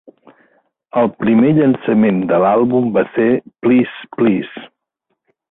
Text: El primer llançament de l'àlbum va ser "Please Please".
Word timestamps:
El 1.01 1.09
primer 1.23 1.51
llançament 1.57 2.23
de 2.31 2.39
l'àlbum 2.45 2.89
va 2.97 3.05
ser 3.19 3.29
"Please 3.67 4.03
Please". 4.17 4.67